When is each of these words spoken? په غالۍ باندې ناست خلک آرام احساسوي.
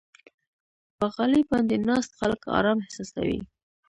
په 0.97 1.05
غالۍ 1.13 1.41
باندې 1.51 1.75
ناست 1.87 2.11
خلک 2.19 2.41
آرام 2.57 2.77
احساسوي. 2.81 3.39